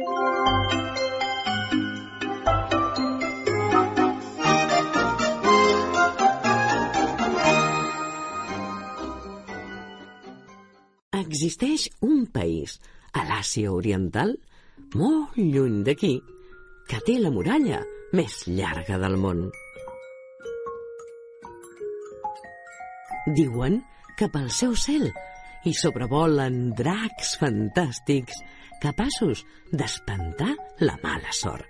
[0.00, 0.14] Existeix
[12.00, 12.80] un país,
[13.12, 14.32] a l'Àsia Oriental,
[14.96, 16.14] molt lluny d'aquí,
[16.88, 17.82] que té la muralla
[18.16, 19.50] més llarga del món.
[23.36, 23.82] Diuen
[24.16, 25.10] que pel seu cel
[25.68, 28.40] hi sobrevolen dracs fantàstics
[28.80, 31.66] capaços d'espantar la mala sort.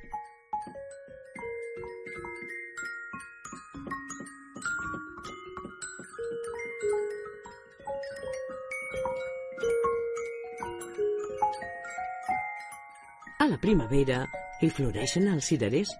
[13.40, 14.20] A la primavera
[14.60, 15.90] hi floreixen els cirerers.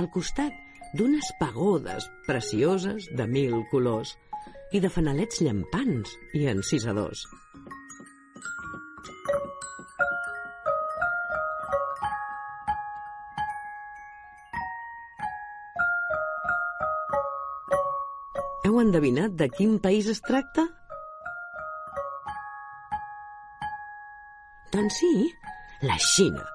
[0.00, 0.56] Al costat
[0.96, 4.16] d'unes pagodes precioses de mil colors
[4.72, 7.26] i de fanalets llampants i encisadors.
[18.72, 20.62] Heu endevinat de quin país es tracta?
[24.72, 25.10] Doncs sí,
[25.84, 26.46] la Xina.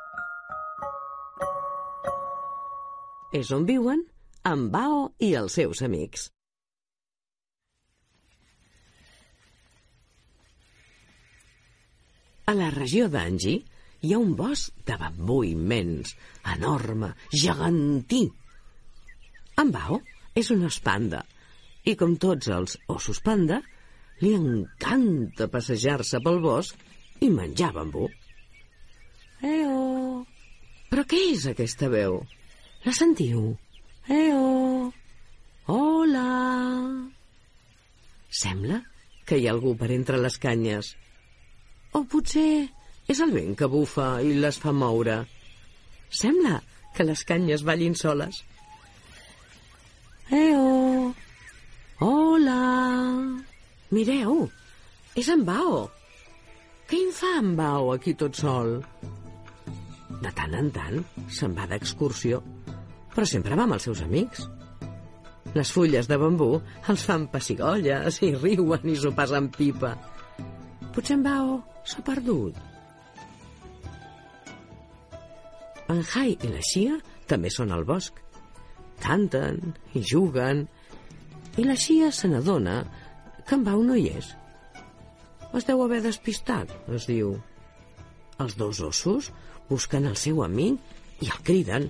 [3.41, 4.01] És on viuen
[4.53, 6.25] en Bao i els seus amics.
[12.49, 16.17] A la regió d'Anji hi ha un bosc de bambú immens,
[16.57, 18.25] enorme, gegantí.
[19.61, 20.01] En Bao
[20.33, 21.27] és un os panda
[21.87, 23.61] i, com tots els ossos panda,
[24.21, 28.07] li encanta passejar-se pel bosc i menjar bambú.
[29.45, 30.25] Eo!
[30.91, 32.19] Però què és aquesta veu?
[32.85, 33.51] La sentiu?
[34.11, 34.91] Eo!
[35.71, 36.27] Hola!
[38.31, 38.81] Sembla
[39.27, 40.93] que hi ha algú per entre les canyes.
[41.95, 42.67] O potser
[43.11, 45.21] és el vent que bufa i les fa moure.
[46.09, 46.59] Sembla
[46.95, 48.41] que les canyes ballin soles.
[50.33, 51.13] Eo!
[51.97, 52.61] Hola!
[53.89, 54.43] Mireu,
[55.17, 55.87] és en Bao.
[56.85, 58.75] Què en fa en Bao aquí tot sol?
[60.21, 60.99] De tant en tant
[61.33, 62.43] se'n va d'excursió,
[63.15, 64.45] però sempre va amb els seus amics.
[65.57, 66.51] Les fulles de bambú
[66.93, 69.95] els fan pessigolles i riuen i s'ho passen pipa.
[70.93, 72.61] Potser en Bao s'ha perdut.
[75.89, 78.21] En Hai i la Xia també són al bosc.
[79.01, 79.63] Canten
[79.97, 80.67] i juguen
[81.57, 82.81] i la Xia se n'adona
[83.47, 84.29] que en Bau no hi és.
[85.57, 87.35] Es deu haver despistat, es diu.
[88.43, 89.31] Els dos ossos
[89.69, 91.87] busquen el seu amic i el criden.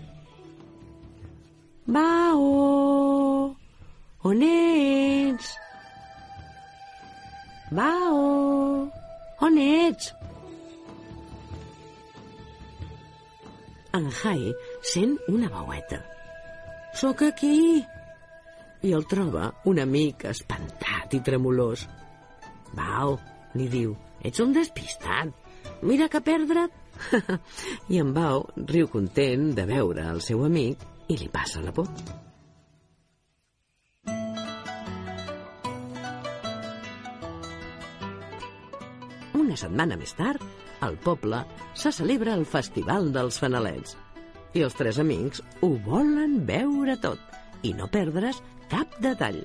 [1.88, 3.56] Bao!
[4.28, 5.52] On ets?
[7.72, 8.88] Bao!
[9.48, 10.14] On ets?
[13.98, 14.52] En Hai
[14.94, 16.02] sent una veueta.
[16.96, 17.84] Sóc aquí!
[18.86, 21.88] I el troba un amic espantat i tremolós.
[22.78, 23.16] Bao,
[23.58, 25.34] li diu, ets un despistat.
[25.82, 26.74] Mira que perdre't.
[27.94, 31.90] I en Bao riu content de veure el seu amic i li passa la por.
[39.38, 40.44] Una setmana més tard,
[40.86, 41.42] al poble
[41.74, 43.98] se celebra el Festival dels Fanalets.
[44.54, 48.42] I els tres amics ho volen veure tot i no perdre's
[48.72, 49.42] cap detall.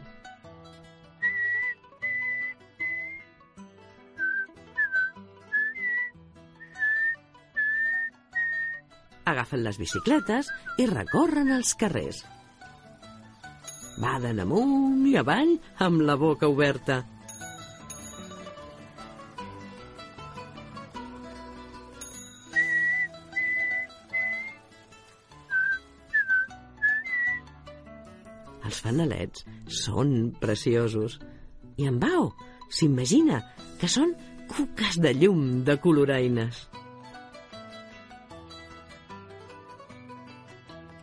[9.32, 10.50] Agafen les bicicletes
[10.82, 12.24] i recorren els carrers.
[14.02, 15.54] Baden amunt i avall
[15.86, 17.02] amb la boca oberta.
[28.66, 29.46] Els fanalets
[29.82, 31.18] són preciosos.
[31.80, 32.30] I en Bao
[32.72, 33.40] s'imagina
[33.80, 34.14] que són
[34.52, 36.66] cuques de llum de coloraines.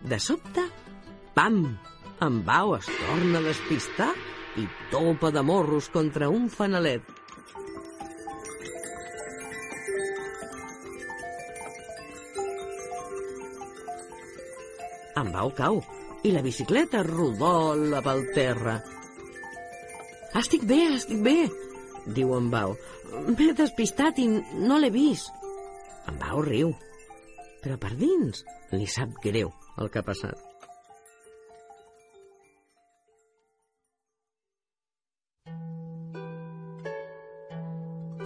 [0.10, 0.64] De sobte,
[1.36, 1.64] pam!
[2.20, 4.10] En Bao es torna a despistar
[4.60, 7.04] i topa de morros contra un fanalet.
[15.20, 15.80] En Bao cau
[16.30, 18.76] i la bicicleta rodola pel terra.
[20.38, 21.48] Estic bé, estic bé,
[22.14, 22.76] diu en Bau.
[23.32, 25.34] M'he despistat i no l'he vist.
[26.10, 26.70] En Bau riu,
[27.64, 28.44] però per dins
[28.76, 29.50] li sap greu
[29.82, 30.38] el que ha passat.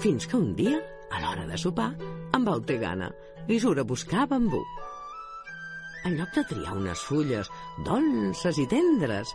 [0.03, 1.93] Fins que un dia, a l'hora de sopar,
[2.35, 3.13] en Bau té gana
[3.47, 4.59] i surt a buscar bambú.
[6.03, 7.49] En lloc de triar unes fulles
[7.87, 9.31] dolces i tendres,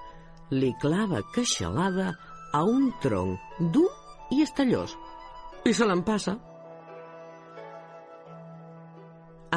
[0.52, 2.12] li clava queixalada
[2.52, 3.88] a un tronc dur
[4.32, 4.94] i estallós
[5.68, 6.36] i se l'empassa.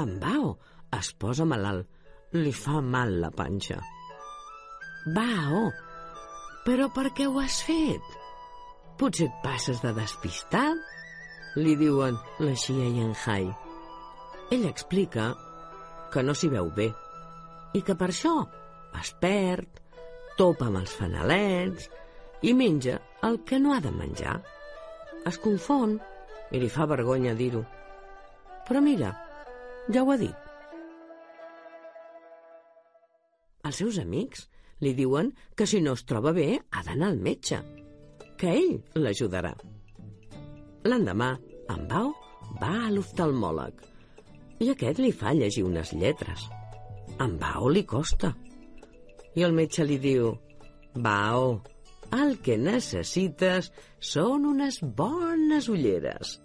[0.01, 0.55] En Bao
[0.97, 1.87] es posa malalt.
[2.31, 3.75] Li fa mal la panxa.
[5.15, 5.65] Bao,
[6.63, 8.13] però per què ho has fet?
[8.99, 10.79] Potser et passes de despistat?
[11.59, 13.49] Li diuen la Xia i en Hai.
[14.55, 15.33] Ell explica
[16.11, 16.89] que no s'hi veu bé
[17.77, 18.35] i que per això
[18.99, 19.79] es perd,
[20.37, 21.87] topa amb els fanalets
[22.47, 22.97] i menja
[23.27, 24.39] el que no ha de menjar.
[25.29, 25.97] Es confon
[26.51, 27.61] i li fa vergonya dir-ho.
[28.67, 29.11] Però mira,
[29.93, 30.49] ja ho ha dit.
[33.69, 34.47] Els seus amics
[34.81, 37.61] li diuen que si no es troba bé ha d'anar al metge,
[38.41, 39.53] que ell l'ajudarà.
[40.89, 41.35] L'endemà,
[41.69, 42.11] en Bau
[42.59, 43.90] va a l'oftalmòleg
[44.61, 46.45] i aquest li fa llegir unes lletres.
[47.21, 48.31] En Bau li costa.
[49.35, 50.35] I el metge li diu,
[50.93, 51.57] Bau,
[52.11, 53.71] el que necessites
[54.13, 56.37] són unes bones ulleres.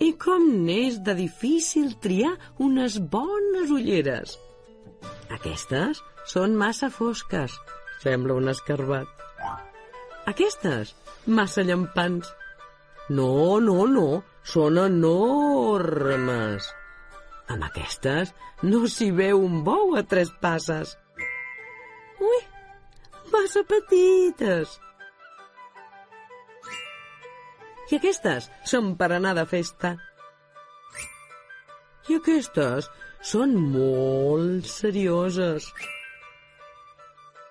[0.00, 2.32] I com n'és de difícil triar
[2.66, 4.38] unes bones ulleres.
[5.36, 7.52] Aquestes són massa fosques.
[8.00, 9.08] Sembla un escarbat.
[10.30, 10.94] Aquestes,
[11.26, 12.30] massa llampants.
[13.10, 16.68] No, no, no, són enormes.
[17.50, 18.32] Amb aquestes
[18.62, 20.94] no s'hi veu un bou a tres passes.
[22.20, 22.40] Ui,
[23.32, 24.78] massa petites.
[27.90, 29.96] I aquestes són per anar de festa.
[32.10, 32.86] I aquestes
[33.32, 35.66] són molt serioses.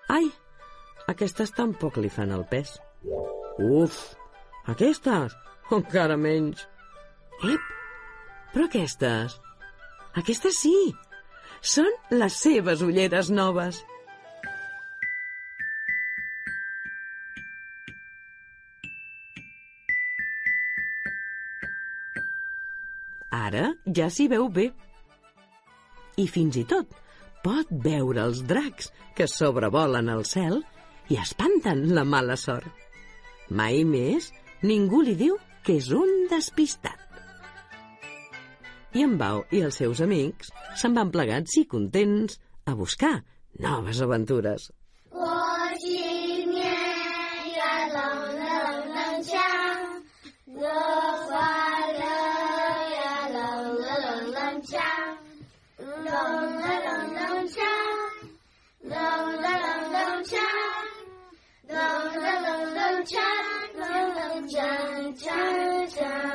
[0.09, 0.29] Ai,
[1.11, 2.77] aquestes tampoc li fan el pes.
[3.59, 3.99] Uf,
[4.71, 5.35] aquestes
[5.75, 6.65] encara menys.
[7.39, 7.67] Ep,
[8.51, 9.37] però aquestes,
[10.19, 10.73] aquestes sí,
[11.63, 13.79] són les seves ulleres noves.
[23.31, 24.67] Ara ja s'hi veu bé.
[26.19, 26.91] I fins i tot
[27.45, 30.59] pot veure els dracs que sobrevolen el cel
[31.07, 32.67] i espanten la mala sort.
[33.47, 36.98] Mai més ningú li diu que és un despistat
[38.97, 40.49] i en Bau i els seus amics
[40.81, 43.15] se'n van plegats i contents a buscar
[43.59, 44.69] noves aventures.
[64.49, 66.28] Chang, chang, chang.